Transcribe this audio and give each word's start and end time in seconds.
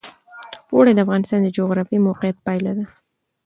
اوړي 0.73 0.91
د 0.95 0.99
افغانستان 1.05 1.39
د 1.43 1.47
جغرافیایي 1.57 2.03
موقیعت 2.07 2.37
پایله 2.45 2.71
ده. 2.77 2.85